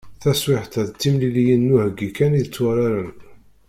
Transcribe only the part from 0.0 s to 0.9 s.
Taswiɛt-a,